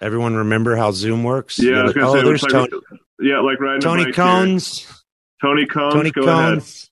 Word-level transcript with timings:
Everyone 0.00 0.34
remember 0.36 0.76
how 0.76 0.90
Zoom 0.90 1.24
works? 1.24 1.58
Yeah, 1.58 1.80
I 1.80 1.82
was 1.84 1.86
Like, 1.88 1.94
gonna 1.96 2.08
oh, 2.08 2.14
say, 2.14 2.22
there's 2.22 2.42
looks 2.42 2.54
like 2.54 2.70
Tony, 2.70 2.82
yeah, 3.20 3.40
like 3.40 3.60
riding 3.60 3.78
a 3.78 3.80
Tony. 3.80 4.12
Jones. 4.12 5.02
Tony 5.40 5.66
Jones, 5.66 5.94
Tony 5.94 6.10
go 6.10 6.24
Jones. 6.24 6.90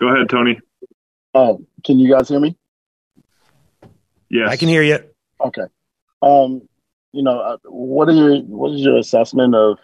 ahead. 0.00 0.08
Go 0.08 0.14
ahead, 0.14 0.28
Tony. 0.28 0.60
Oh, 1.34 1.64
can 1.84 1.98
you 1.98 2.10
guys 2.12 2.28
hear 2.28 2.40
me? 2.40 2.56
Yes, 4.28 4.48
I 4.50 4.56
can 4.56 4.68
hear 4.68 4.82
you. 4.82 4.98
Okay. 5.40 5.62
Um, 6.22 6.68
you 7.12 7.22
know, 7.22 7.38
uh, 7.38 7.56
what 7.64 8.08
are 8.08 8.12
your 8.12 8.38
what 8.42 8.72
is 8.72 8.80
your 8.80 8.98
assessment 8.98 9.54
of, 9.54 9.78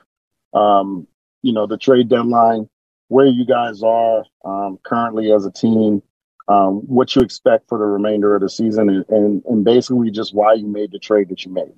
um, 0.53 1.07
you 1.43 1.53
know, 1.53 1.67
the 1.67 1.79
trade 1.79 2.09
deadline, 2.09 2.69
where 3.09 3.27
you 3.27 3.47
guys 3.47 3.83
are 3.83 4.25
um, 4.45 4.79
currently 4.83 5.33
as 5.33 5.47
a 5.47 5.51
team, 5.51 6.03
um, 6.49 6.81
what 6.87 7.15
you 7.15 7.23
expect 7.23 7.69
for 7.69 7.79
the 7.79 7.85
remainder 7.85 8.35
of 8.35 8.43
the 8.43 8.49
season, 8.51 8.89
and, 8.91 9.05
and 9.09 9.43
and 9.47 9.65
basically 9.65 10.11
just 10.11 10.35
why 10.35 10.55
you 10.55 10.67
made 10.67 10.91
the 10.91 10.99
trade 10.99 11.29
that 11.29 11.45
you 11.45 11.53
made. 11.53 11.73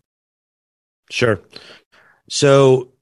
Sure. 1.10 1.40
So 2.28 2.92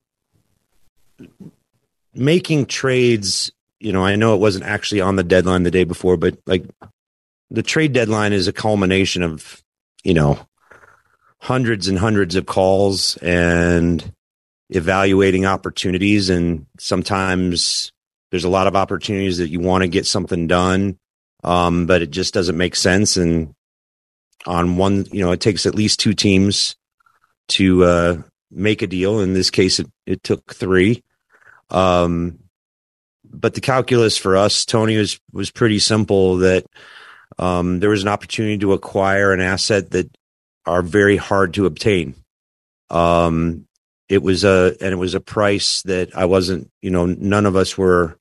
making 2.15 2.67
trades, 2.67 3.51
you 3.81 3.93
know, 3.93 4.05
I 4.05 4.17
know 4.17 4.35
it 4.35 4.41
wasn't 4.41 4.65
actually 4.65 5.01
on 5.01 5.17
the 5.17 5.25
deadline 5.25 5.63
the 5.63 5.71
day 5.71 5.85
before, 5.85 6.17
but 6.17 6.39
like 6.47 6.65
the 7.51 7.63
trade 7.63 7.93
deadline 7.93 8.33
is 8.33 8.49
a 8.49 8.53
culmination 8.53 9.23
of, 9.23 9.63
you 10.03 10.15
know, 10.15 10.39
hundreds 11.39 11.89
and 11.89 11.99
hundreds 11.99 12.37
of 12.37 12.47
calls 12.47 13.17
and 13.19 14.13
evaluating 14.71 15.47
opportunities. 15.47 16.31
And 16.31 16.67
sometimes 16.79 17.93
there's 18.31 18.45
a 18.45 18.49
lot 18.49 18.67
of 18.67 18.77
opportunities 18.77 19.39
that 19.39 19.49
you 19.49 19.61
want 19.61 19.83
to 19.83 19.89
get 19.89 20.07
something 20.07 20.47
done, 20.47 20.99
um, 21.45 21.87
but 21.87 22.03
it 22.03 22.11
just 22.11 22.35
doesn't 22.35 22.57
make 22.57 22.77
sense. 22.77 23.17
And 23.17 23.55
on 24.47 24.77
one, 24.77 25.07
you 25.13 25.25
know, 25.25 25.33
it 25.33 25.41
takes 25.41 25.67
at 25.67 25.75
least 25.75 26.01
two 26.01 26.15
teams 26.15 26.77
to 27.53 27.85
uh, 27.85 28.23
make 28.51 28.83
a 28.83 28.87
deal. 28.87 29.21
In 29.21 29.33
this 29.33 29.51
case, 29.51 29.79
it, 29.79 29.91
it 30.07 30.23
took 30.23 30.55
three. 30.55 31.03
Um, 31.71 32.39
but 33.25 33.55
the 33.55 33.61
calculus 33.61 34.17
for 34.17 34.37
us, 34.37 34.65
Tony, 34.65 34.97
was 34.97 35.19
was 35.33 35.51
pretty 35.51 35.79
simple. 35.79 36.39
That 36.39 36.67
um, 37.39 37.81
there 37.81 37.91
was 37.91 38.03
an 38.03 38.09
opportunity 38.09 38.59
to 38.59 38.73
acquire 38.73 39.33
an 39.33 39.41
asset 39.41 39.91
that 39.93 40.11
are 40.67 40.83
very 40.83 41.17
hard 41.17 41.55
to 41.55 41.67
obtain. 41.67 42.15
Um, 42.91 43.67
it 44.09 44.23
was 44.23 44.45
a 44.45 44.77
and 44.81 44.93
it 44.93 44.97
was 44.97 45.15
a 45.15 45.21
price 45.21 45.83
that 45.83 46.15
I 46.17 46.27
wasn't. 46.27 46.71
You 46.83 46.91
know, 46.91 47.07
none 47.07 47.47
of 47.47 47.57
us 47.57 47.79
were. 47.79 48.19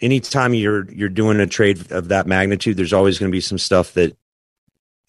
Anytime 0.00 0.52
you're 0.54 0.90
you're 0.90 1.08
doing 1.08 1.38
a 1.38 1.46
trade 1.46 1.92
of 1.92 2.08
that 2.08 2.26
magnitude, 2.26 2.76
there's 2.76 2.92
always 2.92 3.18
going 3.18 3.30
to 3.30 3.36
be 3.36 3.40
some 3.40 3.58
stuff 3.58 3.94
that 3.94 4.16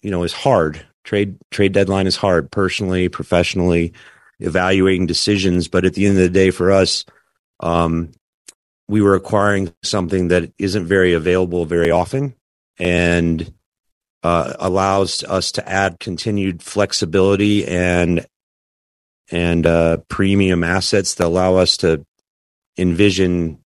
you 0.00 0.10
know 0.10 0.22
is 0.22 0.32
hard. 0.32 0.86
Trade 1.06 1.38
trade 1.52 1.72
deadline 1.72 2.08
is 2.08 2.16
hard, 2.16 2.50
personally, 2.50 3.08
professionally, 3.08 3.92
evaluating 4.40 5.06
decisions. 5.06 5.68
But 5.68 5.84
at 5.84 5.94
the 5.94 6.04
end 6.04 6.16
of 6.16 6.22
the 6.22 6.28
day, 6.28 6.50
for 6.50 6.72
us, 6.72 7.04
um, 7.60 8.10
we 8.88 9.00
were 9.00 9.14
acquiring 9.14 9.72
something 9.84 10.28
that 10.28 10.52
isn't 10.58 10.84
very 10.84 11.12
available 11.12 11.64
very 11.64 11.92
often, 11.92 12.34
and 12.78 13.54
uh, 14.24 14.54
allows 14.58 15.22
us 15.22 15.52
to 15.52 15.68
add 15.68 16.00
continued 16.00 16.60
flexibility 16.60 17.64
and 17.64 18.26
and 19.30 19.64
uh, 19.64 19.98
premium 20.08 20.64
assets 20.64 21.14
that 21.14 21.26
allow 21.26 21.54
us 21.54 21.76
to 21.76 22.04
envision 22.76 23.58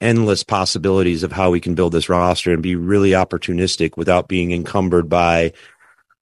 endless 0.00 0.42
possibilities 0.42 1.22
of 1.22 1.32
how 1.32 1.50
we 1.50 1.60
can 1.60 1.74
build 1.74 1.92
this 1.92 2.08
roster 2.08 2.52
and 2.52 2.62
be 2.62 2.76
really 2.76 3.10
opportunistic 3.10 3.96
without 3.98 4.28
being 4.28 4.52
encumbered 4.52 5.08
by 5.08 5.52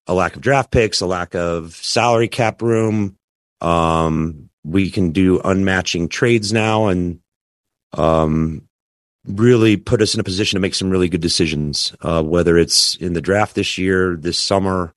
a 0.07 0.13
lack 0.13 0.35
of 0.35 0.41
draft 0.41 0.71
picks, 0.71 1.01
a 1.01 1.05
lack 1.05 1.35
of 1.35 1.73
salary 1.75 2.27
cap 2.27 2.61
room. 2.61 3.17
Um, 3.59 4.49
we 4.63 4.89
can 4.91 5.11
do 5.11 5.39
unmatching 5.39 6.09
trades 6.09 6.51
now 6.51 6.87
and 6.87 7.19
um, 7.93 8.67
really 9.25 9.77
put 9.77 10.01
us 10.01 10.13
in 10.13 10.19
a 10.19 10.23
position 10.23 10.57
to 10.57 10.61
make 10.61 10.75
some 10.75 10.89
really 10.89 11.09
good 11.09 11.21
decisions, 11.21 11.95
uh, 12.01 12.23
whether 12.23 12.57
it's 12.57 12.95
in 12.95 13.13
the 13.13 13.21
draft 13.21 13.55
this 13.55 13.77
year, 13.77 14.15
this 14.15 14.39
summer. 14.39 14.93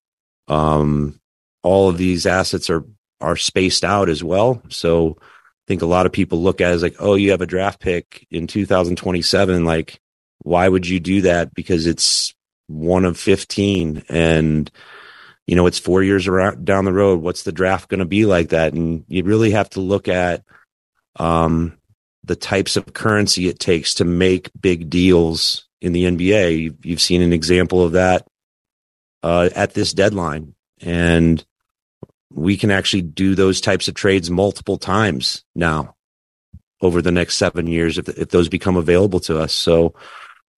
Um, 0.49 1.21
all 1.63 1.89
of 1.89 1.99
these 1.99 2.27
assets 2.27 2.71
are 2.71 2.85
are 3.21 3.37
spaced 3.37 3.85
out 3.85 4.09
as 4.11 4.23
well. 4.23 4.63
So 4.69 5.17
I 5.21 5.67
think 5.67 5.83
a 5.83 5.87
lot 5.87 6.05
of 6.05 6.13
people 6.13 6.43
look 6.43 6.61
at 6.61 6.73
it 6.73 6.75
as 6.75 6.83
like, 6.83 6.97
oh, 6.99 7.15
you 7.15 7.31
have 7.31 7.41
a 7.41 7.47
draft 7.47 7.81
pick 7.81 8.27
in 8.31 8.47
2027. 8.47 9.65
Like, 9.65 9.99
why 10.41 10.69
would 10.69 10.87
you 10.87 11.01
do 11.01 11.23
that? 11.23 11.55
Because 11.55 11.87
it's 11.87 12.35
one 12.67 13.07
of 13.07 13.19
15 13.19 14.05
and 14.09 14.71
you 15.47 15.57
know, 15.57 15.67
it's 15.67 15.79
four 15.79 16.03
years 16.03 16.27
around 16.27 16.65
down 16.65 16.85
the 16.85 16.93
road. 16.93 17.21
What's 17.21 17.43
the 17.43 17.53
draft 17.53 17.89
going 17.89 17.99
to 17.99 18.05
be 18.07 18.27
like 18.27 18.51
that? 18.51 18.73
And 18.73 19.05
you 19.09 19.25
really 19.25 19.51
have 19.51 19.71
to 19.71 19.81
look 19.81 20.09
at, 20.09 20.43
um, 21.17 21.79
the 22.25 22.37
types 22.37 22.77
of 22.77 22.95
currency 22.95 23.49
it 23.49 23.59
takes 23.59 23.95
to 23.95 24.05
make 24.05 24.51
big 24.59 24.89
deals 24.89 25.69
in 25.83 25.93
the 25.93 26.05
NBA. 26.05 26.59
You've, 26.59 26.87
you've 26.87 27.01
seen 27.01 27.21
an 27.21 27.35
example 27.35 27.83
of 27.83 27.93
that, 27.93 28.27
uh, 29.23 29.51
at 29.55 29.75
this 29.75 29.93
deadline 29.93 30.55
and 30.81 31.45
we 32.31 32.57
can 32.57 32.71
actually 32.71 33.03
do 33.03 33.35
those 33.35 33.61
types 33.61 33.89
of 33.89 33.95
trades 33.95 34.31
multiple 34.31 34.77
times 34.77 35.45
now 35.55 35.95
over 36.81 37.01
the 37.01 37.13
next 37.13 37.37
seven 37.37 37.67
years 37.67 37.99
if, 37.99 38.09
if 38.09 38.29
those 38.29 38.49
become 38.49 38.77
available 38.77 39.21
to 39.21 39.39
us. 39.39 39.53
So, 39.53 39.95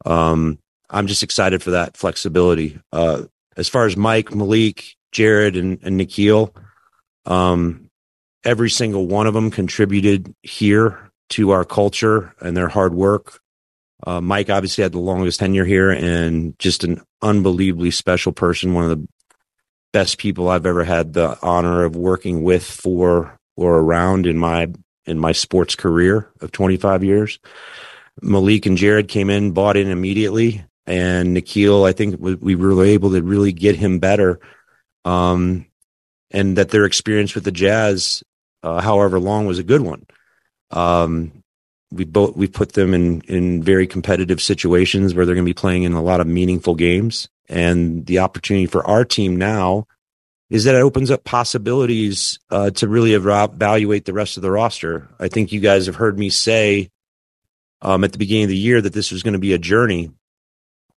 um, 0.04 0.58
I'm 0.88 1.06
just 1.06 1.22
excited 1.22 1.62
for 1.62 1.72
that 1.72 1.96
flexibility. 1.96 2.78
Uh, 2.92 3.25
as 3.56 3.69
far 3.69 3.87
as 3.87 3.97
Mike, 3.97 4.34
Malik, 4.34 4.97
Jared, 5.12 5.56
and, 5.56 5.78
and 5.83 5.99
Nickeil, 5.99 6.55
um, 7.25 7.91
every 8.44 8.71
single 8.71 9.06
one 9.06 9.27
of 9.27 9.34
them 9.34 9.50
contributed 9.50 10.34
here 10.43 11.11
to 11.31 11.50
our 11.50 11.65
culture 11.65 12.34
and 12.41 12.56
their 12.56 12.69
hard 12.69 12.94
work. 12.94 13.41
Uh, 14.06 14.21
Mike 14.21 14.50
obviously 14.50 14.83
had 14.83 14.93
the 14.93 14.99
longest 14.99 15.41
tenure 15.41 15.65
here 15.65 15.91
and 15.91 16.56
just 16.59 16.84
an 16.84 17.00
unbelievably 17.22 17.91
special 17.91 18.33
person, 18.33 18.75
one 18.75 18.84
of 18.84 18.91
the 18.91 19.09
best 19.93 20.19
people 20.19 20.49
I've 20.49 20.67
ever 20.67 20.84
had 20.84 21.15
the 21.15 21.38
honor 21.43 21.84
of 21.84 21.97
working 21.97 22.43
with 22.43 22.65
for 22.65 23.38
or 23.56 23.79
around 23.79 24.26
in 24.26 24.37
my 24.37 24.69
in 25.06 25.19
my 25.19 25.32
sports 25.32 25.75
career 25.75 26.31
of 26.41 26.52
25 26.52 27.02
years. 27.05 27.38
Malik 28.20 28.67
and 28.67 28.76
Jared 28.76 29.09
came 29.09 29.31
in, 29.31 29.52
bought 29.52 29.76
in 29.76 29.88
immediately, 29.88 30.64
and 30.87 31.37
Nickeil, 31.37 31.88
I 31.88 31.93
think 31.93 32.17
we, 32.21 32.35
we 32.35 32.55
were 32.55 32.85
able 32.85 33.12
to 33.12 33.23
really 33.23 33.53
get 33.53 33.77
him 33.77 33.99
better. 33.99 34.41
Um, 35.05 35.67
and 36.31 36.56
that 36.59 36.71
their 36.71 36.85
experience 36.85 37.35
with 37.35 37.44
the 37.44 37.53
Jazz, 37.53 38.23
uh, 38.62 38.81
however 38.81 39.21
long, 39.21 39.47
was 39.47 39.59
a 39.59 39.65
good 39.65 39.81
one. 39.81 40.06
Um, 40.71 41.44
we 41.93 42.05
both 42.05 42.37
we 42.37 42.49
put 42.49 42.73
them 42.73 42.94
in 42.94 43.21
in 43.23 43.62
very 43.62 43.87
competitive 43.87 44.43
situations 44.43 45.15
where 45.15 45.25
they're 45.25 45.37
going 45.37 45.44
to 45.44 45.50
be 45.50 45.55
playing 45.55 45.85
in 45.85 45.93
a 45.93 46.03
lot 46.03 46.21
of 46.21 46.27
meaningful 46.27 46.75
games, 46.75 47.29
and 47.49 48.05
the 48.06 48.19
opportunity 48.19 48.67
for 48.67 48.85
our 48.85 49.05
team 49.05 49.37
now 49.37 49.87
is 50.50 50.65
that 50.65 50.75
it 50.75 50.83
opens 50.83 51.11
up 51.11 51.25
possibilities 51.25 52.38
uh, 52.50 52.71
to 52.71 52.87
really 52.87 53.15
evaluate 53.15 54.05
the 54.05 54.12
rest 54.12 54.37
of 54.37 54.43
the 54.43 54.50
roster. 54.50 55.09
I 55.19 55.29
think 55.29 55.50
you 55.50 55.61
guys 55.61 55.87
have 55.87 55.97
heard 55.97 56.19
me 56.19 56.31
say 56.31 56.91
um, 57.83 58.05
at 58.05 58.12
the 58.12 58.19
beginning 58.19 58.44
of 58.44 58.50
the 58.50 58.56
year 58.56 58.81
that 58.81 58.93
this 58.93 59.11
was 59.11 59.23
going 59.23 59.33
to 59.33 59.41
be 59.41 59.55
a 59.55 59.59
journey, 59.59 60.12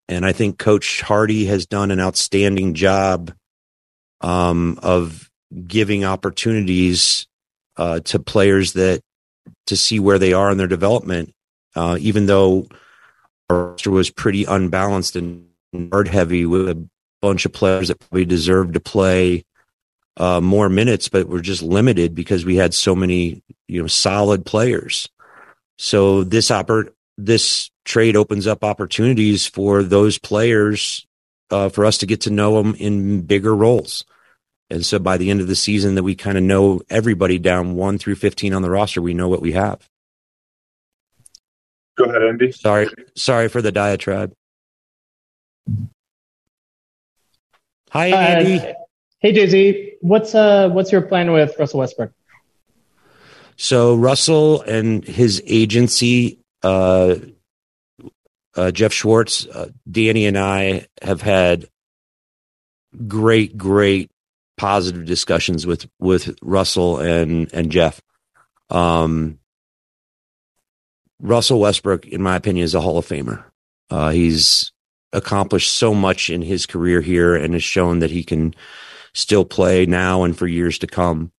and 0.08 0.24
I 0.24 0.32
think 0.32 0.58
Coach 0.58 1.02
Hardy 1.02 1.46
has 1.46 1.66
done 1.66 1.90
an 1.90 2.00
outstanding 2.00 2.74
job 2.74 3.32
um, 4.20 4.78
of 4.82 5.30
giving 5.66 6.04
opportunities 6.04 7.26
uh, 7.76 8.00
to 8.00 8.18
players 8.18 8.72
that 8.72 9.00
to 9.66 9.76
see 9.76 10.00
where 10.00 10.18
they 10.18 10.32
are 10.32 10.50
in 10.50 10.58
their 10.58 10.66
development. 10.66 11.34
Uh, 11.76 11.96
even 12.00 12.26
though 12.26 12.66
our 13.50 13.68
roster 13.68 13.90
was 13.90 14.10
pretty 14.10 14.44
unbalanced 14.44 15.16
and 15.16 15.46
guard 15.90 16.08
heavy 16.08 16.46
with 16.46 16.68
a 16.68 16.88
bunch 17.20 17.44
of 17.44 17.52
players 17.52 17.88
that 17.88 17.98
probably 17.98 18.24
deserved 18.24 18.74
to 18.74 18.80
play 18.80 19.44
uh, 20.16 20.40
more 20.40 20.68
minutes, 20.68 21.08
but 21.08 21.28
were 21.28 21.40
just 21.40 21.62
limited 21.62 22.14
because 22.14 22.44
we 22.44 22.56
had 22.56 22.74
so 22.74 22.94
many, 22.94 23.42
you 23.68 23.80
know, 23.80 23.86
solid 23.86 24.44
players. 24.44 25.08
So 25.76 26.24
this 26.24 26.48
oppor- 26.48 26.92
this 27.18 27.70
trade 27.84 28.16
opens 28.16 28.46
up 28.46 28.64
opportunities 28.64 29.46
for 29.46 29.82
those 29.82 30.18
players 30.18 31.06
uh, 31.50 31.68
for 31.68 31.84
us 31.84 31.98
to 31.98 32.06
get 32.06 32.22
to 32.22 32.30
know 32.30 32.62
them 32.62 32.74
in 32.76 33.22
bigger 33.22 33.54
roles. 33.54 34.04
And 34.70 34.86
so 34.86 34.98
by 34.98 35.16
the 35.16 35.30
end 35.30 35.40
of 35.40 35.48
the 35.48 35.56
season, 35.56 35.94
that 35.96 36.02
we 36.02 36.14
kind 36.14 36.38
of 36.38 36.44
know 36.44 36.80
everybody 36.88 37.38
down 37.38 37.74
one 37.74 37.98
through 37.98 38.14
fifteen 38.14 38.54
on 38.54 38.62
the 38.62 38.70
roster, 38.70 39.02
we 39.02 39.14
know 39.14 39.28
what 39.28 39.42
we 39.42 39.52
have. 39.52 39.88
Go 41.96 42.04
ahead, 42.04 42.22
Andy. 42.22 42.52
Sorry, 42.52 42.88
sorry 43.16 43.48
for 43.48 43.60
the 43.60 43.72
diatribe. 43.72 44.32
Hi, 47.90 48.08
Andy. 48.08 48.60
Uh, 48.60 48.74
hey, 49.20 49.32
Jay 49.32 49.46
Z. 49.46 49.92
What's 50.02 50.34
uh, 50.34 50.68
what's 50.68 50.92
your 50.92 51.00
plan 51.00 51.32
with 51.32 51.58
Russell 51.58 51.80
Westbrook? 51.80 52.12
So 53.56 53.96
Russell 53.96 54.60
and 54.60 55.02
his 55.02 55.42
agency, 55.46 56.38
uh, 56.62 57.14
uh, 58.54 58.70
Jeff 58.70 58.92
Schwartz, 58.92 59.46
uh, 59.46 59.70
Danny, 59.90 60.26
and 60.26 60.38
I 60.38 60.86
have 61.02 61.22
had 61.22 61.68
great, 63.06 63.56
great 63.56 64.10
positive 64.56 65.04
discussions 65.04 65.66
with 65.66 65.88
with 65.98 66.36
Russell 66.42 66.98
and 66.98 67.52
and 67.52 67.70
Jeff. 67.70 68.00
Um, 68.70 69.38
Russell 71.20 71.60
Westbrook, 71.60 72.06
in 72.06 72.22
my 72.22 72.36
opinion, 72.36 72.64
is 72.64 72.74
a 72.74 72.80
Hall 72.80 72.98
of 72.98 73.06
Famer. 73.06 73.44
Uh, 73.90 74.10
he's 74.10 74.72
accomplished 75.12 75.72
so 75.72 75.94
much 75.94 76.30
in 76.30 76.42
his 76.42 76.66
career 76.66 77.00
here 77.00 77.34
and 77.34 77.54
has 77.54 77.64
shown 77.64 78.00
that 78.00 78.10
he 78.10 78.22
can 78.22 78.54
still 79.14 79.44
play 79.44 79.86
now 79.86 80.24
and 80.24 80.36
for 80.36 80.46
years 80.46 80.78
to 80.78 80.86
come. 80.86 81.32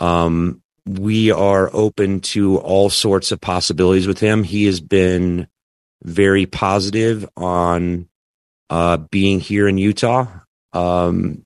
Um, 0.00 0.62
we 0.86 1.30
are 1.30 1.70
open 1.72 2.20
to 2.20 2.58
all 2.58 2.90
sorts 2.90 3.32
of 3.32 3.40
possibilities 3.40 4.06
with 4.06 4.18
him. 4.20 4.42
He 4.42 4.66
has 4.66 4.80
been 4.80 5.48
very 6.02 6.46
positive 6.46 7.28
on 7.36 8.08
uh, 8.68 8.98
being 8.98 9.40
here 9.40 9.66
in 9.66 9.78
Utah. 9.78 10.26
Um, 10.72 11.44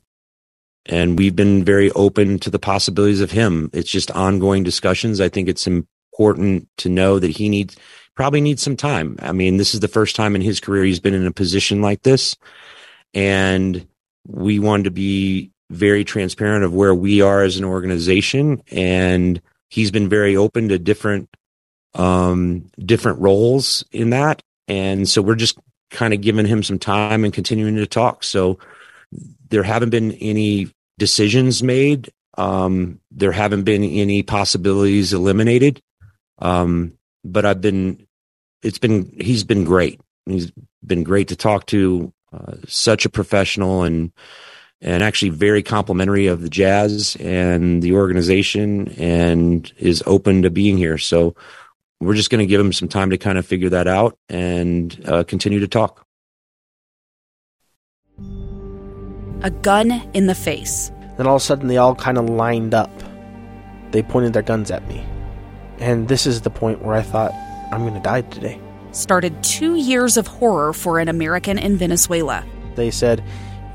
and 0.86 1.18
we've 1.18 1.36
been 1.36 1.64
very 1.64 1.90
open 1.92 2.38
to 2.40 2.50
the 2.50 2.58
possibilities 2.58 3.20
of 3.20 3.30
him. 3.30 3.70
It's 3.72 3.90
just 3.90 4.10
ongoing 4.10 4.64
discussions. 4.64 5.20
I 5.20 5.28
think 5.28 5.48
it's 5.48 5.66
important 5.66 6.68
to 6.78 6.88
know 6.88 7.18
that 7.18 7.30
he 7.30 7.48
needs 7.48 7.76
probably 8.14 8.40
needs 8.40 8.62
some 8.62 8.76
time. 8.76 9.16
I 9.20 9.30
mean, 9.30 9.58
this 9.58 9.74
is 9.74 9.80
the 9.80 9.86
first 9.86 10.16
time 10.16 10.34
in 10.34 10.42
his 10.42 10.58
career 10.58 10.82
he's 10.82 10.98
been 10.98 11.14
in 11.14 11.26
a 11.26 11.32
position 11.32 11.80
like 11.80 12.02
this, 12.02 12.36
and 13.14 13.86
we 14.26 14.58
wanted 14.58 14.84
to 14.84 14.90
be 14.90 15.52
very 15.70 16.04
transparent 16.04 16.64
of 16.64 16.74
where 16.74 16.94
we 16.94 17.20
are 17.20 17.42
as 17.42 17.56
an 17.56 17.64
organization. 17.64 18.62
And 18.70 19.40
he's 19.68 19.90
been 19.90 20.08
very 20.08 20.36
open 20.36 20.68
to 20.68 20.78
different 20.78 21.28
um, 21.94 22.70
different 22.78 23.18
roles 23.18 23.84
in 23.92 24.10
that, 24.10 24.42
and 24.68 25.08
so 25.08 25.22
we're 25.22 25.34
just 25.34 25.58
kind 25.90 26.12
of 26.12 26.20
giving 26.20 26.46
him 26.46 26.62
some 26.62 26.78
time 26.78 27.24
and 27.24 27.32
continuing 27.32 27.76
to 27.76 27.86
talk. 27.86 28.22
So 28.22 28.58
there 29.48 29.62
haven't 29.62 29.90
been 29.90 30.12
any 30.12 30.70
decisions 30.98 31.62
made. 31.62 32.12
Um, 32.36 33.00
there 33.10 33.32
haven't 33.32 33.64
been 33.64 33.82
any 33.82 34.22
possibilities 34.22 35.14
eliminated. 35.14 35.80
Um, 36.40 36.92
but 37.24 37.46
I've 37.46 37.62
been, 37.62 38.06
it's 38.62 38.78
been, 38.78 39.10
he's 39.18 39.44
been 39.44 39.64
great. 39.64 39.98
He's 40.26 40.52
been 40.86 41.04
great 41.04 41.28
to 41.28 41.36
talk 41.36 41.66
to, 41.66 42.12
uh, 42.32 42.56
such 42.68 43.06
a 43.06 43.10
professional 43.10 43.82
and, 43.82 44.12
and 44.80 45.02
actually 45.02 45.30
very 45.30 45.62
complimentary 45.62 46.26
of 46.26 46.42
the 46.42 46.48
Jazz 46.48 47.16
and 47.16 47.82
the 47.82 47.94
organization 47.94 48.88
and 48.98 49.72
is 49.78 50.02
open 50.06 50.42
to 50.42 50.50
being 50.50 50.76
here. 50.76 50.98
So 50.98 51.34
we're 52.00 52.14
just 52.14 52.30
going 52.30 52.40
to 52.40 52.46
give 52.46 52.60
him 52.60 52.72
some 52.72 52.88
time 52.88 53.10
to 53.10 53.18
kind 53.18 53.38
of 53.38 53.46
figure 53.46 53.68
that 53.70 53.88
out 53.88 54.16
and 54.28 55.00
uh, 55.06 55.24
continue 55.24 55.60
to 55.60 55.68
talk. 55.68 56.04
A 59.42 59.50
gun 59.50 59.90
in 60.14 60.26
the 60.26 60.34
face. 60.34 60.90
Then 61.16 61.26
all 61.26 61.36
of 61.36 61.42
a 61.42 61.44
sudden, 61.44 61.68
they 61.68 61.76
all 61.76 61.94
kind 61.94 62.18
of 62.18 62.28
lined 62.28 62.74
up. 62.74 62.90
They 63.90 64.02
pointed 64.02 64.32
their 64.32 64.42
guns 64.42 64.70
at 64.70 64.86
me. 64.88 65.04
And 65.78 66.08
this 66.08 66.26
is 66.26 66.42
the 66.42 66.50
point 66.50 66.82
where 66.82 66.94
I 66.94 67.02
thought, 67.02 67.32
I'm 67.72 67.82
going 67.82 67.94
to 67.94 68.00
die 68.00 68.22
today. 68.22 68.60
Started 68.92 69.42
two 69.42 69.76
years 69.76 70.16
of 70.16 70.26
horror 70.26 70.72
for 70.72 70.98
an 70.98 71.08
American 71.08 71.58
in 71.58 71.76
Venezuela. 71.76 72.44
They 72.74 72.90
said, 72.90 73.24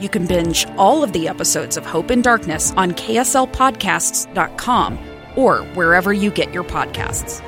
You 0.00 0.08
can 0.08 0.26
binge 0.26 0.66
all 0.76 1.02
of 1.02 1.12
the 1.12 1.28
episodes 1.28 1.76
of 1.76 1.84
Hope 1.84 2.10
and 2.10 2.22
Darkness 2.22 2.72
on 2.76 2.92
KSLPodcasts.com 2.92 4.98
or 5.36 5.58
wherever 5.74 6.12
you 6.12 6.30
get 6.30 6.52
your 6.52 6.64
podcasts. 6.64 7.42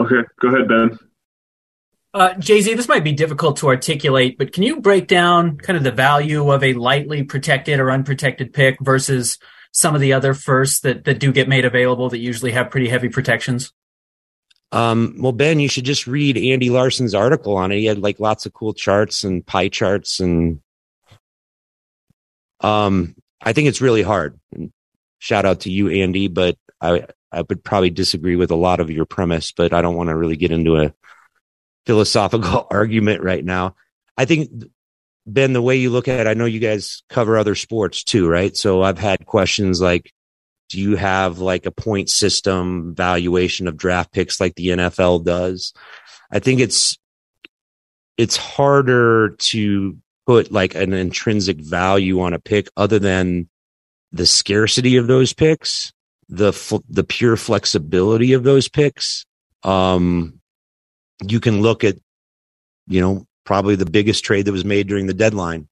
Okay, 0.00 0.22
go 0.40 0.48
ahead, 0.48 0.68
Ben. 0.68 0.98
Uh, 2.14 2.34
Jay 2.34 2.62
Z, 2.62 2.74
this 2.74 2.88
might 2.88 3.04
be 3.04 3.12
difficult 3.12 3.58
to 3.58 3.68
articulate, 3.68 4.38
but 4.38 4.52
can 4.52 4.62
you 4.62 4.80
break 4.80 5.06
down 5.06 5.58
kind 5.58 5.76
of 5.76 5.84
the 5.84 5.92
value 5.92 6.50
of 6.50 6.64
a 6.64 6.72
lightly 6.72 7.22
protected 7.22 7.78
or 7.78 7.90
unprotected 7.90 8.54
pick 8.54 8.78
versus 8.80 9.38
some 9.72 9.94
of 9.94 10.00
the 10.00 10.14
other 10.14 10.32
firsts 10.32 10.80
that, 10.80 11.04
that 11.04 11.18
do 11.18 11.30
get 11.30 11.48
made 11.48 11.66
available 11.66 12.08
that 12.08 12.18
usually 12.18 12.52
have 12.52 12.70
pretty 12.70 12.88
heavy 12.88 13.10
protections? 13.10 13.72
Um, 14.72 15.16
well, 15.18 15.32
Ben, 15.32 15.60
you 15.60 15.68
should 15.68 15.84
just 15.84 16.06
read 16.06 16.36
Andy 16.36 16.70
Larsen's 16.70 17.14
article 17.14 17.56
on 17.56 17.72
it. 17.72 17.78
He 17.78 17.84
had 17.86 17.98
like 17.98 18.20
lots 18.20 18.46
of 18.46 18.52
cool 18.52 18.74
charts 18.74 19.24
and 19.24 19.46
pie 19.46 19.68
charts, 19.68 20.20
and 20.20 20.60
um, 22.60 23.14
I 23.40 23.52
think 23.52 23.68
it's 23.68 23.80
really 23.80 24.02
hard. 24.02 24.38
Shout 25.18 25.44
out 25.44 25.60
to 25.60 25.70
you, 25.70 25.88
Andy, 25.88 26.28
but 26.28 26.56
I 26.80 27.06
I 27.32 27.42
would 27.42 27.62
probably 27.62 27.90
disagree 27.90 28.36
with 28.36 28.50
a 28.50 28.56
lot 28.56 28.80
of 28.80 28.90
your 28.90 29.04
premise, 29.04 29.52
but 29.52 29.72
I 29.72 29.82
don't 29.82 29.96
want 29.96 30.08
to 30.08 30.16
really 30.16 30.36
get 30.36 30.50
into 30.50 30.76
a 30.76 30.92
philosophical 31.86 32.66
argument 32.70 33.22
right 33.22 33.44
now. 33.44 33.76
I 34.16 34.24
think 34.24 34.50
Ben, 35.26 35.52
the 35.52 35.62
way 35.62 35.76
you 35.76 35.90
look 35.90 36.08
at 36.08 36.20
it, 36.20 36.26
I 36.28 36.34
know 36.34 36.44
you 36.44 36.60
guys 36.60 37.02
cover 37.08 37.36
other 37.36 37.54
sports 37.54 38.04
too, 38.04 38.28
right? 38.28 38.56
So 38.56 38.82
I've 38.82 38.98
had 38.98 39.26
questions 39.26 39.80
like, 39.80 40.12
do 40.68 40.80
you 40.80 40.96
have 40.96 41.38
like 41.38 41.66
a 41.66 41.70
point 41.70 42.10
system 42.10 42.94
valuation 42.94 43.68
of 43.68 43.76
draft 43.76 44.12
picks 44.12 44.40
like 44.40 44.54
the 44.54 44.68
NFL 44.68 45.24
does? 45.24 45.72
I 46.30 46.38
think 46.38 46.60
it's, 46.60 46.98
it's 48.16 48.36
harder 48.36 49.30
to 49.38 49.96
put 50.26 50.50
like 50.50 50.74
an 50.74 50.92
intrinsic 50.92 51.58
value 51.58 52.20
on 52.20 52.32
a 52.32 52.38
pick 52.38 52.68
other 52.76 52.98
than 52.98 53.48
the 54.12 54.26
scarcity 54.26 54.96
of 54.96 55.06
those 55.06 55.32
picks, 55.32 55.92
the, 56.28 56.52
the 56.88 57.04
pure 57.04 57.36
flexibility 57.36 58.32
of 58.32 58.42
those 58.42 58.68
picks. 58.68 59.24
Um, 59.62 60.40
you 61.24 61.38
can 61.40 61.62
look 61.62 61.84
at, 61.84 61.96
you 62.88 63.00
know, 63.00 63.24
probably 63.44 63.76
the 63.76 63.86
biggest 63.86 64.24
trade 64.24 64.46
that 64.46 64.52
was 64.52 64.64
made 64.64 64.88
during 64.88 65.06
the 65.06 65.14
deadline 65.14 65.68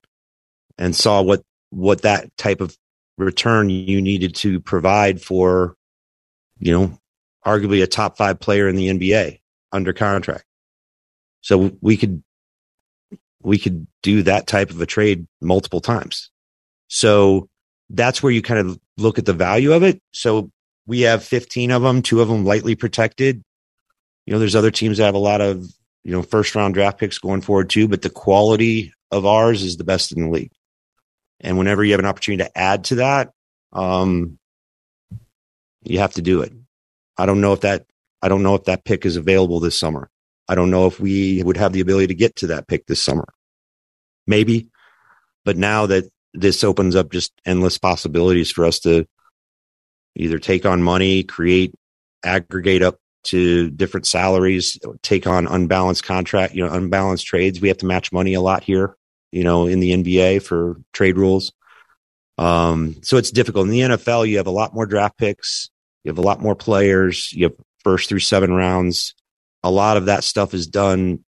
and 0.78 0.94
saw 0.94 1.20
what, 1.20 1.42
what 1.70 2.02
that 2.02 2.34
type 2.36 2.60
of 2.60 2.76
return 3.16 3.70
you 3.70 4.00
needed 4.00 4.34
to 4.36 4.60
provide 4.60 5.20
for, 5.20 5.76
you 6.58 6.72
know, 6.72 6.98
arguably 7.46 7.82
a 7.82 7.86
top 7.86 8.16
five 8.16 8.40
player 8.40 8.68
in 8.68 8.76
the 8.76 8.88
NBA 8.88 9.40
under 9.72 9.92
contract. 9.92 10.44
So 11.40 11.72
we 11.80 11.96
could, 11.96 12.22
we 13.42 13.58
could 13.58 13.86
do 14.02 14.22
that 14.22 14.46
type 14.46 14.70
of 14.70 14.80
a 14.80 14.86
trade 14.86 15.26
multiple 15.40 15.80
times. 15.80 16.30
So 16.88 17.48
that's 17.90 18.22
where 18.22 18.32
you 18.32 18.42
kind 18.42 18.60
of 18.60 18.78
look 18.96 19.18
at 19.18 19.26
the 19.26 19.32
value 19.32 19.72
of 19.72 19.82
it. 19.82 20.00
So 20.12 20.50
we 20.86 21.02
have 21.02 21.24
15 21.24 21.70
of 21.70 21.82
them, 21.82 22.02
two 22.02 22.20
of 22.20 22.28
them 22.28 22.44
lightly 22.44 22.74
protected. 22.74 23.42
You 24.26 24.32
know, 24.32 24.38
there's 24.38 24.56
other 24.56 24.70
teams 24.70 24.98
that 24.98 25.04
have 25.04 25.14
a 25.14 25.18
lot 25.18 25.40
of, 25.40 25.66
you 26.02 26.12
know, 26.12 26.22
first 26.22 26.54
round 26.54 26.74
draft 26.74 26.98
picks 26.98 27.18
going 27.18 27.42
forward 27.42 27.70
too, 27.70 27.88
but 27.88 28.02
the 28.02 28.10
quality 28.10 28.92
of 29.10 29.26
ours 29.26 29.62
is 29.62 29.76
the 29.76 29.84
best 29.84 30.12
in 30.12 30.22
the 30.22 30.30
league. 30.30 30.52
And 31.40 31.58
whenever 31.58 31.84
you 31.84 31.92
have 31.92 32.00
an 32.00 32.06
opportunity 32.06 32.44
to 32.44 32.58
add 32.58 32.84
to 32.84 32.94
that, 32.96 33.32
um, 33.72 34.38
You 35.84 35.98
have 35.98 36.14
to 36.14 36.22
do 36.22 36.40
it. 36.40 36.52
I 37.18 37.26
don't 37.26 37.40
know 37.40 37.52
if 37.52 37.60
that 37.60 37.84
I 38.22 38.28
don't 38.28 38.42
know 38.42 38.54
if 38.54 38.64
that 38.64 38.84
pick 38.84 39.04
is 39.04 39.16
available 39.16 39.60
this 39.60 39.78
summer. 39.78 40.10
I 40.48 40.54
don't 40.54 40.70
know 40.70 40.86
if 40.86 40.98
we 40.98 41.42
would 41.42 41.58
have 41.58 41.72
the 41.72 41.80
ability 41.80 42.08
to 42.08 42.14
get 42.14 42.36
to 42.36 42.46
that 42.48 42.66
pick 42.66 42.86
this 42.86 43.02
summer. 43.02 43.28
Maybe, 44.26 44.68
but 45.44 45.58
now 45.58 45.86
that 45.86 46.04
this 46.32 46.64
opens 46.64 46.96
up 46.96 47.12
just 47.12 47.32
endless 47.44 47.76
possibilities 47.78 48.50
for 48.50 48.64
us 48.64 48.80
to 48.80 49.06
either 50.16 50.38
take 50.38 50.64
on 50.64 50.82
money, 50.82 51.22
create, 51.22 51.74
aggregate 52.24 52.82
up 52.82 52.98
to 53.24 53.70
different 53.70 54.06
salaries, 54.06 54.78
take 55.02 55.26
on 55.26 55.46
unbalanced 55.46 56.04
contract, 56.04 56.54
you 56.54 56.64
know, 56.64 56.72
unbalanced 56.72 57.26
trades. 57.26 57.60
We 57.60 57.68
have 57.68 57.78
to 57.78 57.86
match 57.86 58.10
money 58.12 58.34
a 58.34 58.40
lot 58.40 58.64
here, 58.64 58.96
you 59.34 59.42
know, 59.42 59.66
in 59.66 59.80
the 59.80 59.92
NBA 59.92 60.42
for 60.42 60.80
trade 60.92 61.16
rules. 61.16 61.52
Um, 62.38 62.96
so 63.02 63.16
it's 63.16 63.32
difficult. 63.32 63.66
In 63.66 63.72
the 63.72 63.80
NFL, 63.80 64.28
you 64.28 64.36
have 64.36 64.46
a 64.46 64.52
lot 64.52 64.74
more 64.74 64.86
draft 64.86 65.18
picks. 65.18 65.70
You 66.04 66.10
have 66.10 66.18
a 66.18 66.22
lot 66.22 66.40
more 66.40 66.54
players. 66.54 67.32
You 67.32 67.46
have 67.46 67.56
first 67.82 68.08
through 68.08 68.20
seven 68.20 68.52
rounds. 68.52 69.14
A 69.64 69.70
lot 69.70 69.96
of 69.96 70.06
that 70.06 70.22
stuff 70.22 70.54
is 70.54 70.68
done 70.68 71.24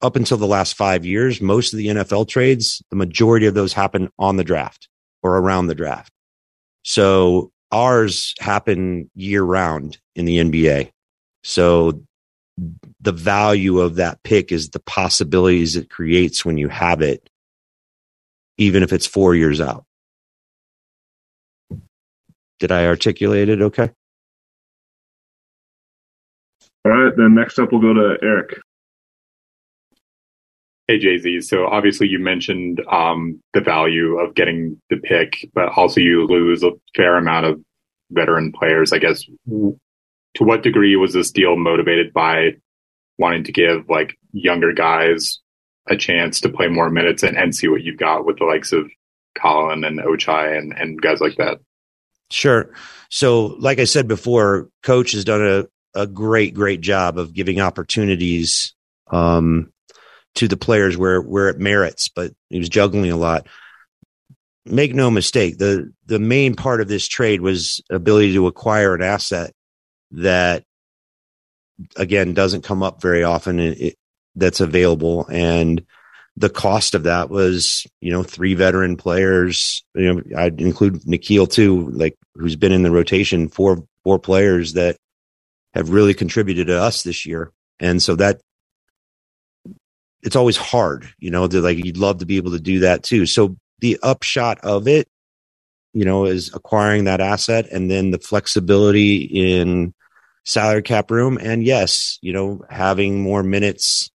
up 0.00 0.16
until 0.16 0.36
the 0.36 0.46
last 0.48 0.74
five 0.74 1.06
years. 1.06 1.40
Most 1.40 1.72
of 1.72 1.76
the 1.76 1.86
NFL 1.86 2.26
trades, 2.26 2.82
the 2.90 2.96
majority 2.96 3.46
of 3.46 3.54
those 3.54 3.72
happen 3.72 4.10
on 4.18 4.36
the 4.36 4.44
draft 4.44 4.88
or 5.22 5.38
around 5.38 5.68
the 5.68 5.76
draft. 5.76 6.12
So 6.82 7.52
ours 7.70 8.34
happen 8.40 9.10
year 9.14 9.44
round 9.44 9.98
in 10.16 10.24
the 10.24 10.38
NBA. 10.38 10.90
So 11.44 12.02
the 13.02 13.12
value 13.12 13.80
of 13.80 13.96
that 13.96 14.22
pick 14.22 14.52
is 14.52 14.70
the 14.70 14.80
possibilities 14.80 15.76
it 15.76 15.90
creates 15.90 16.44
when 16.44 16.56
you 16.56 16.68
have 16.68 17.02
it, 17.02 17.28
even 18.56 18.82
if 18.82 18.92
it's 18.92 19.06
four 19.06 19.34
years 19.34 19.60
out. 19.60 19.84
Did 22.60 22.70
I 22.70 22.86
articulate 22.86 23.48
it 23.48 23.60
okay? 23.60 23.90
All 26.84 26.92
right, 26.92 27.12
then 27.16 27.34
next 27.34 27.58
up 27.58 27.72
we'll 27.72 27.80
go 27.80 27.92
to 27.92 28.16
Eric. 28.22 28.60
Hey, 30.86 30.98
Jay 30.98 31.18
Z. 31.18 31.40
So 31.42 31.66
obviously 31.66 32.08
you 32.08 32.20
mentioned 32.20 32.80
um, 32.90 33.40
the 33.52 33.60
value 33.60 34.18
of 34.18 34.34
getting 34.34 34.80
the 34.90 34.96
pick, 34.96 35.48
but 35.54 35.70
also 35.76 36.00
you 36.00 36.26
lose 36.26 36.62
a 36.62 36.70
fair 36.94 37.16
amount 37.16 37.46
of 37.46 37.60
veteran 38.10 38.52
players. 38.52 38.92
I 38.92 38.98
guess 38.98 39.24
to 39.48 40.44
what 40.44 40.62
degree 40.62 40.94
was 40.96 41.12
this 41.12 41.30
deal 41.32 41.56
motivated 41.56 42.12
by 42.12 42.52
wanting 43.18 43.44
to 43.44 43.52
give 43.52 43.88
like 43.88 44.16
younger 44.32 44.72
guys 44.72 45.40
a 45.88 45.96
chance 45.96 46.40
to 46.40 46.48
play 46.48 46.68
more 46.68 46.90
minutes 46.90 47.22
and, 47.22 47.36
and 47.36 47.54
see 47.54 47.68
what 47.68 47.82
you've 47.82 47.98
got 47.98 48.24
with 48.24 48.38
the 48.38 48.44
likes 48.44 48.72
of 48.72 48.90
Collin 49.36 49.84
and 49.84 49.98
Ochai 49.98 50.56
and, 50.56 50.72
and 50.72 51.00
guys 51.00 51.20
like 51.20 51.36
that? 51.36 51.58
Sure. 52.30 52.72
So, 53.10 53.46
like 53.58 53.78
I 53.78 53.84
said 53.84 54.08
before, 54.08 54.68
coach 54.82 55.12
has 55.12 55.24
done 55.24 55.46
a, 55.46 56.00
a 56.00 56.06
great, 56.06 56.54
great 56.54 56.80
job 56.80 57.18
of 57.18 57.34
giving 57.34 57.60
opportunities 57.60 58.74
um, 59.10 59.72
to 60.36 60.48
the 60.48 60.56
players 60.56 60.96
where 60.96 61.20
where 61.20 61.48
it 61.48 61.58
merits, 61.58 62.08
but 62.08 62.32
he 62.48 62.58
was 62.58 62.68
juggling 62.68 63.10
a 63.10 63.16
lot. 63.16 63.46
Make 64.64 64.94
no 64.94 65.10
mistake, 65.10 65.58
the 65.58 65.92
the 66.06 66.18
main 66.18 66.54
part 66.54 66.80
of 66.80 66.88
this 66.88 67.06
trade 67.06 67.40
was 67.40 67.82
ability 67.90 68.32
to 68.34 68.46
acquire 68.46 68.94
an 68.94 69.02
asset 69.02 69.52
that 70.12 70.64
again 71.96 72.34
doesn't 72.34 72.62
come 72.62 72.82
up 72.82 73.00
very 73.00 73.24
often 73.24 73.58
it, 73.58 73.94
that's 74.34 74.60
available. 74.60 75.26
And 75.30 75.84
the 76.36 76.50
cost 76.50 76.94
of 76.94 77.02
that 77.02 77.28
was 77.28 77.86
you 78.00 78.10
know 78.10 78.22
three 78.22 78.54
veteran 78.54 78.96
players 78.96 79.84
you 79.94 80.14
know 80.14 80.22
i'd 80.38 80.62
include 80.62 81.02
Nickeil 81.02 81.46
too 81.50 81.90
like 81.90 82.16
who's 82.34 82.56
been 82.56 82.72
in 82.72 82.82
the 82.82 82.90
rotation 82.90 83.48
four 83.48 83.84
four 84.02 84.18
players 84.18 84.72
that 84.72 84.96
have 85.74 85.90
really 85.90 86.14
contributed 86.14 86.66
to 86.66 86.78
us 86.78 87.02
this 87.02 87.24
year. 87.26 87.50
And 87.80 88.02
so 88.02 88.16
that 88.16 88.40
it's 90.22 90.36
always 90.36 90.56
hard 90.56 91.12
you 91.18 91.30
know 91.30 91.46
to 91.46 91.60
like 91.60 91.84
you'd 91.84 91.96
love 91.96 92.18
to 92.18 92.26
be 92.26 92.36
able 92.36 92.52
to 92.52 92.60
do 92.60 92.80
that 92.80 93.02
too. 93.02 93.26
So 93.26 93.56
the 93.80 93.98
upshot 94.02 94.60
of 94.60 94.88
it 94.88 95.08
you 95.92 96.04
know 96.04 96.26
is 96.26 96.54
acquiring 96.54 97.04
that 97.04 97.20
asset 97.20 97.66
and 97.70 97.90
then 97.90 98.10
the 98.10 98.18
flexibility 98.18 99.16
in 99.22 99.92
salary 100.44 100.82
cap 100.82 101.10
room. 101.10 101.38
And 101.40 101.62
yes, 101.62 102.18
you 102.22 102.32
know, 102.32 102.64
having 102.68 103.22
more 103.22 103.42
minutes 103.42 104.10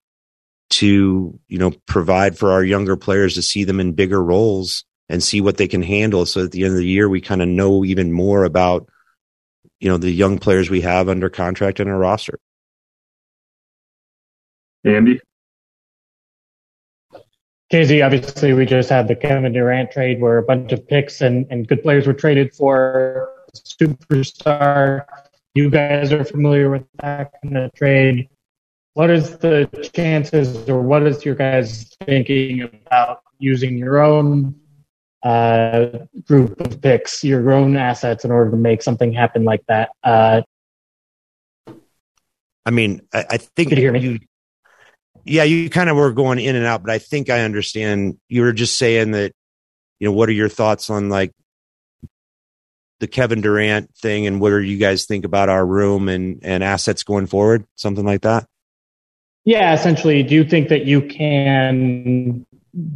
to, 0.71 1.39
you 1.49 1.59
know, 1.59 1.73
provide 1.87 2.37
for 2.37 2.53
our 2.53 2.65
younger 2.65 2.97
players 2.97 3.35
to 3.35 3.43
see 3.43 3.65
them 3.65 3.81
in 3.81 3.93
bigger 3.93 4.23
roles 4.23 4.85
and 5.09 5.23
see 5.23 5.41
what 5.41 5.57
they 5.57 5.69
can 5.69 5.83
handle. 5.83 6.27
So 6.27 6.45
at 6.45 6.51
the 6.51 6.65
end 6.65 6.73
of 6.73 6.79
the 6.79 6.87
year, 6.87 7.09
we 7.09 7.21
kind 7.21 7.43
of 7.43 7.49
know 7.49 7.85
even 7.85 8.13
more 8.13 8.45
about, 8.45 8.89
you 9.79 9.89
know, 9.89 9.97
the 9.97 10.11
young 10.11 10.39
players 10.39 10.69
we 10.69 10.81
have 10.81 11.09
under 11.09 11.29
contract 11.29 11.81
in 11.81 11.89
our 11.89 11.99
roster. 11.99 12.39
Andy? 14.85 15.21
KZ, 17.73 18.05
obviously, 18.05 18.53
we 18.53 18.65
just 18.65 18.89
had 18.89 19.09
the 19.09 19.17
Kevin 19.17 19.53
Durant 19.53 19.91
trade 19.91 20.21
where 20.21 20.39
a 20.39 20.43
bunch 20.43 20.71
of 20.73 20.87
picks 20.87 21.21
and, 21.21 21.47
and 21.51 21.67
good 21.67 21.83
players 21.83 22.07
were 22.07 22.13
traded 22.13 22.55
for 22.55 23.29
superstar 23.55 25.05
you 25.57 25.71
guys 25.71 26.13
are 26.13 26.23
familiar 26.23 26.69
with 26.69 26.85
that 26.99 27.33
kind 27.43 27.57
of 27.57 27.73
trade. 27.73 28.29
What 28.93 29.11
is 29.11 29.39
the 29.39 29.91
chances, 29.95 30.69
or 30.69 30.83
what 30.83 31.03
is 31.07 31.25
your 31.25 31.35
guys 31.35 31.97
thinking 32.05 32.63
about 32.63 33.23
using 33.39 33.79
your 33.79 34.03
own 34.03 34.55
uh, 35.23 35.99
group 36.27 36.61
of 36.61 36.81
picks, 36.81 37.25
your 37.25 37.53
own 37.53 37.77
assets, 37.77 38.25
in 38.25 38.31
order 38.31 38.51
to 38.51 38.57
make 38.57 38.83
something 38.83 39.13
happen 39.13 39.45
like 39.45 39.63
that? 39.69 39.91
Uh, 40.05 40.43
I 42.65 42.71
mean, 42.71 43.01
I, 43.13 43.25
I 43.31 43.37
think 43.39 43.71
you, 43.71 43.95
you 43.95 44.19
yeah, 45.25 45.45
you 45.45 45.71
kind 45.71 45.89
of 45.89 45.97
were 45.97 46.13
going 46.13 46.39
in 46.39 46.55
and 46.55 46.67
out, 46.67 46.83
but 46.83 46.91
I 46.91 46.99
think 46.99 47.31
I 47.31 47.41
understand. 47.41 48.19
You 48.29 48.43
were 48.43 48.53
just 48.53 48.79
saying 48.79 49.13
that, 49.13 49.33
you 50.01 50.09
know, 50.09 50.13
what 50.13 50.29
are 50.29 50.33
your 50.33 50.49
thoughts 50.49 50.91
on 50.91 51.09
like 51.09 51.33
the 53.01 53.07
Kevin 53.07 53.41
Durant 53.41 53.95
thing 53.95 54.27
and 54.27 54.41
what 54.41 54.51
do 54.51 54.61
you 54.61 54.79
guys 54.79 55.05
think 55.05 55.25
about 55.25 55.49
our 55.49 55.67
room 55.67 56.09
and, 56.09 56.41
and 56.43 56.65
assets 56.65 57.03
going 57.03 57.27
forward? 57.27 57.67
Something 57.75 58.05
like 58.05 58.23
that? 58.23 58.47
Yeah, 59.45 59.75
essentially. 59.75 60.23
Do 60.23 60.35
you 60.35 60.45
think 60.45 60.69
that 60.69 60.87
you 60.87 61.03
can 61.03 62.45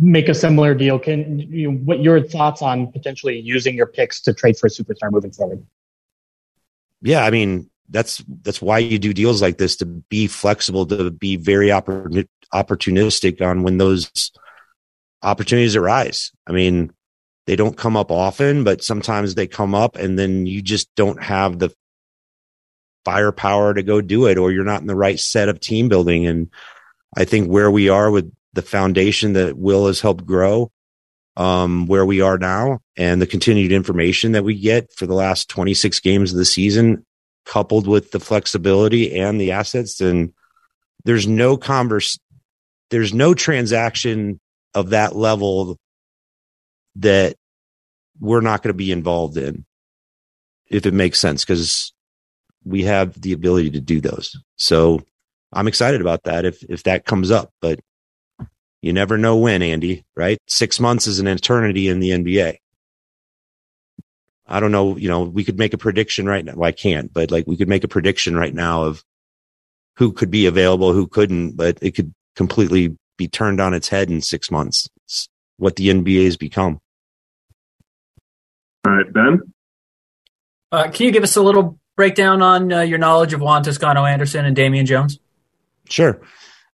make 0.00 0.28
a 0.28 0.34
similar 0.34 0.74
deal? 0.74 0.98
Can 0.98 1.38
you, 1.38 1.70
what 1.70 2.02
your 2.02 2.20
thoughts 2.22 2.60
on 2.60 2.90
potentially 2.90 3.38
using 3.38 3.76
your 3.76 3.86
picks 3.86 4.20
to 4.22 4.34
trade 4.34 4.56
for 4.56 4.66
a 4.66 4.70
superstar 4.70 5.10
moving 5.10 5.30
forward? 5.30 5.64
Yeah, 7.02 7.24
I 7.24 7.30
mean, 7.30 7.70
that's 7.88 8.22
that's 8.42 8.60
why 8.62 8.78
you 8.78 8.98
do 8.98 9.12
deals 9.12 9.42
like 9.42 9.58
this 9.58 9.76
to 9.76 9.86
be 9.86 10.26
flexible, 10.26 10.86
to 10.86 11.10
be 11.10 11.36
very 11.36 11.68
opportunistic 11.68 13.40
on 13.40 13.62
when 13.62 13.78
those 13.78 14.30
opportunities 15.22 15.76
arise. 15.76 16.30
I 16.46 16.52
mean, 16.52 16.92
they 17.46 17.56
don't 17.56 17.76
come 17.76 17.96
up 17.96 18.10
often, 18.10 18.64
but 18.64 18.82
sometimes 18.84 19.34
they 19.34 19.46
come 19.46 19.74
up 19.74 19.96
and 19.96 20.18
then 20.18 20.46
you 20.46 20.62
just 20.62 20.94
don't 20.94 21.22
have 21.22 21.58
the 21.58 21.74
firepower 23.04 23.74
to 23.74 23.82
go 23.82 24.00
do 24.00 24.26
it 24.26 24.38
or 24.38 24.52
you're 24.52 24.64
not 24.64 24.80
in 24.80 24.86
the 24.86 24.94
right 24.94 25.18
set 25.18 25.48
of 25.48 25.60
team 25.60 25.88
building. 25.88 26.26
And 26.26 26.50
I 27.16 27.24
think 27.24 27.48
where 27.48 27.70
we 27.70 27.88
are 27.88 28.10
with 28.10 28.32
the 28.52 28.62
foundation 28.62 29.32
that 29.34 29.56
Will 29.56 29.86
has 29.86 30.00
helped 30.00 30.26
grow, 30.26 30.70
um, 31.36 31.86
where 31.86 32.04
we 32.04 32.20
are 32.20 32.38
now 32.38 32.80
and 32.96 33.20
the 33.20 33.26
continued 33.26 33.72
information 33.72 34.32
that 34.32 34.44
we 34.44 34.54
get 34.54 34.92
for 34.92 35.06
the 35.06 35.14
last 35.14 35.48
26 35.48 36.00
games 36.00 36.32
of 36.32 36.38
the 36.38 36.44
season, 36.44 37.04
coupled 37.46 37.86
with 37.86 38.10
the 38.10 38.20
flexibility 38.20 39.18
and 39.18 39.40
the 39.40 39.52
assets. 39.52 40.00
And 40.00 40.32
there's 41.04 41.26
no 41.26 41.56
converse, 41.56 42.18
there's 42.90 43.14
no 43.14 43.34
transaction 43.34 44.40
of 44.74 44.90
that 44.90 45.16
level 45.16 45.78
that 47.00 47.36
we're 48.18 48.40
not 48.40 48.62
going 48.62 48.72
to 48.72 48.76
be 48.76 48.92
involved 48.92 49.36
in 49.36 49.64
if 50.68 50.86
it 50.86 50.94
makes 50.94 51.18
sense 51.18 51.44
because 51.44 51.92
we 52.64 52.84
have 52.84 53.20
the 53.20 53.32
ability 53.32 53.70
to 53.70 53.80
do 53.80 54.00
those. 54.00 54.36
So 54.56 55.00
I'm 55.52 55.68
excited 55.68 56.00
about 56.00 56.22
that 56.24 56.44
if 56.44 56.62
if 56.68 56.84
that 56.84 57.04
comes 57.04 57.30
up, 57.30 57.52
but 57.60 57.80
you 58.82 58.92
never 58.92 59.18
know 59.18 59.36
when, 59.36 59.62
Andy, 59.62 60.04
right? 60.16 60.38
6 60.46 60.80
months 60.80 61.06
is 61.06 61.18
an 61.18 61.26
eternity 61.26 61.88
in 61.88 62.00
the 62.00 62.10
NBA. 62.10 62.56
I 64.46 64.60
don't 64.60 64.72
know, 64.72 64.96
you 64.96 65.08
know, 65.08 65.22
we 65.22 65.44
could 65.44 65.58
make 65.58 65.74
a 65.74 65.78
prediction 65.78 66.26
right 66.26 66.44
now. 66.44 66.54
Well, 66.56 66.68
I 66.68 66.72
can't, 66.72 67.12
but 67.12 67.30
like 67.30 67.46
we 67.46 67.56
could 67.56 67.68
make 67.68 67.84
a 67.84 67.88
prediction 67.88 68.36
right 68.36 68.54
now 68.54 68.84
of 68.84 69.04
who 69.96 70.12
could 70.12 70.30
be 70.30 70.46
available, 70.46 70.92
who 70.92 71.06
couldn't, 71.06 71.56
but 71.56 71.78
it 71.82 71.92
could 71.92 72.14
completely 72.36 72.96
be 73.16 73.28
turned 73.28 73.60
on 73.60 73.74
its 73.74 73.88
head 73.88 74.10
in 74.10 74.20
6 74.20 74.50
months. 74.50 74.88
It's 75.04 75.28
what 75.56 75.76
the 75.76 75.88
NBA 75.88 76.24
has 76.24 76.36
become. 76.36 76.80
All 78.86 78.92
right, 78.92 79.12
Ben. 79.12 79.52
Uh, 80.72 80.90
can 80.90 81.06
you 81.06 81.12
give 81.12 81.22
us 81.22 81.36
a 81.36 81.42
little 81.42 81.78
breakdown 81.96 82.42
on 82.42 82.72
uh, 82.72 82.80
your 82.80 82.98
knowledge 82.98 83.32
of 83.32 83.40
Juan 83.40 83.62
Toscano 83.62 84.04
Anderson 84.04 84.44
and 84.44 84.56
Damian 84.56 84.86
Jones? 84.86 85.18
Sure. 85.88 86.20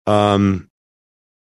Um, 0.05 0.69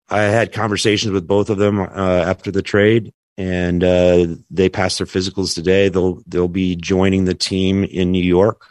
I 0.08 0.22
had 0.22 0.52
conversations 0.52 1.12
with 1.12 1.26
both 1.26 1.50
of 1.50 1.58
them 1.58 1.78
uh, 1.78 1.84
after 1.86 2.50
the 2.50 2.62
trade, 2.62 3.12
and 3.36 3.84
uh, 3.84 4.26
they 4.50 4.68
passed 4.68 4.98
their 4.98 5.06
physicals 5.06 5.54
today. 5.54 5.88
They'll 5.88 6.20
they'll 6.26 6.48
be 6.48 6.74
joining 6.74 7.26
the 7.26 7.34
team 7.34 7.84
in 7.84 8.10
New 8.10 8.24
York. 8.24 8.66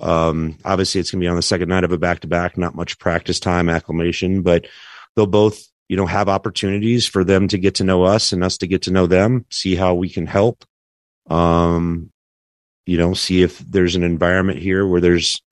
Um, 0.00 0.56
obviously, 0.64 1.00
it's 1.00 1.10
going 1.10 1.20
to 1.20 1.24
be 1.24 1.28
on 1.28 1.36
the 1.36 1.42
second 1.42 1.68
night 1.68 1.84
of 1.84 1.92
a 1.92 1.98
back 1.98 2.20
to 2.20 2.26
back. 2.26 2.56
Not 2.56 2.74
much 2.74 2.98
practice 2.98 3.38
time, 3.38 3.68
acclimation, 3.68 4.40
but 4.42 4.66
they'll 5.14 5.26
both 5.26 5.62
you 5.88 5.96
know 5.96 6.06
have 6.06 6.30
opportunities 6.30 7.06
for 7.06 7.22
them 7.22 7.48
to 7.48 7.58
get 7.58 7.74
to 7.76 7.84
know 7.84 8.04
us 8.04 8.32
and 8.32 8.42
us 8.42 8.56
to 8.58 8.66
get 8.66 8.82
to 8.82 8.90
know 8.90 9.06
them. 9.06 9.44
See 9.50 9.74
how 9.74 9.94
we 9.94 10.08
can 10.08 10.26
help. 10.26 10.64
Um, 11.28 12.10
you 12.86 12.98
know, 12.98 13.14
see 13.14 13.42
if 13.42 13.58
there's 13.58 13.96
an 13.96 14.04
environment 14.04 14.60
here 14.60 14.86
where 14.86 15.00
there's 15.00 15.42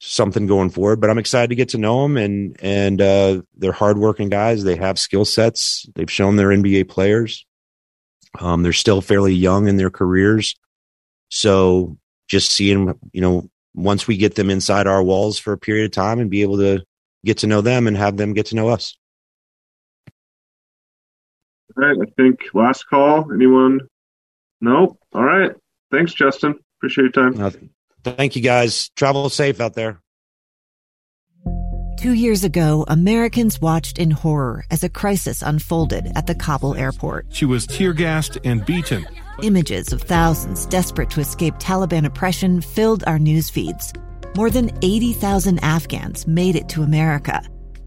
something 0.00 0.46
going 0.46 0.70
forward. 0.70 1.00
But 1.00 1.10
I'm 1.10 1.18
excited 1.18 1.48
to 1.48 1.54
get 1.54 1.70
to 1.70 1.78
know 1.78 2.02
them, 2.02 2.16
and 2.16 2.56
and 2.60 3.00
uh, 3.00 3.42
they're 3.56 3.72
hardworking 3.72 4.28
guys. 4.28 4.64
They 4.64 4.76
have 4.76 4.98
skill 4.98 5.24
sets. 5.24 5.86
They've 5.94 6.10
shown 6.10 6.36
they're 6.36 6.48
NBA 6.48 6.88
players. 6.88 7.46
Um, 8.38 8.62
they're 8.62 8.72
still 8.72 9.00
fairly 9.00 9.34
young 9.34 9.68
in 9.68 9.76
their 9.76 9.90
careers, 9.90 10.56
so 11.28 11.96
just 12.28 12.50
seeing 12.50 12.94
you 13.12 13.20
know 13.20 13.48
once 13.74 14.06
we 14.06 14.16
get 14.16 14.34
them 14.34 14.50
inside 14.50 14.86
our 14.86 15.02
walls 15.02 15.38
for 15.38 15.52
a 15.52 15.58
period 15.58 15.84
of 15.84 15.92
time 15.92 16.18
and 16.18 16.30
be 16.30 16.42
able 16.42 16.58
to 16.58 16.84
get 17.24 17.38
to 17.38 17.46
know 17.46 17.60
them 17.60 17.86
and 17.86 17.96
have 17.96 18.16
them 18.16 18.32
get 18.32 18.46
to 18.46 18.56
know 18.56 18.68
us. 18.68 18.96
All 21.76 21.84
right, 21.84 21.96
I 22.00 22.10
think 22.16 22.40
last 22.52 22.88
call. 22.88 23.32
Anyone? 23.32 23.80
No. 24.60 24.98
All 25.14 25.24
right. 25.24 25.52
Thanks, 25.90 26.14
Justin. 26.14 26.58
Appreciate 26.78 27.16
your 27.16 27.30
time. 27.30 27.40
Uh, 27.40 27.50
thank 28.04 28.36
you, 28.36 28.42
guys. 28.42 28.90
Travel 28.90 29.28
safe 29.28 29.60
out 29.60 29.74
there. 29.74 30.00
Two 31.98 32.12
years 32.14 32.44
ago, 32.44 32.86
Americans 32.88 33.60
watched 33.60 33.98
in 33.98 34.10
horror 34.10 34.64
as 34.70 34.82
a 34.82 34.88
crisis 34.88 35.42
unfolded 35.42 36.10
at 36.16 36.26
the 36.26 36.34
Kabul 36.34 36.74
airport. 36.74 37.26
She 37.28 37.44
was 37.44 37.66
tear 37.66 37.92
gassed 37.92 38.38
and 38.42 38.64
beaten. 38.64 39.06
Images 39.42 39.92
of 39.92 40.00
thousands 40.00 40.64
desperate 40.64 41.10
to 41.10 41.20
escape 41.20 41.54
Taliban 41.56 42.06
oppression 42.06 42.62
filled 42.62 43.04
our 43.06 43.18
news 43.18 43.50
feeds. 43.50 43.92
More 44.34 44.48
than 44.48 44.70
80,000 44.80 45.58
Afghans 45.62 46.26
made 46.26 46.56
it 46.56 46.70
to 46.70 46.82
America. 46.82 47.42